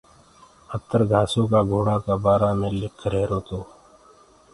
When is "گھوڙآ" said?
1.69-1.95